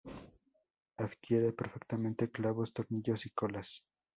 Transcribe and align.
Adquiere 0.97 1.53
perfectamente 1.53 2.31
clavos, 2.31 2.73
tornillos 2.73 3.27
y 3.27 3.29
colas. 3.29 3.83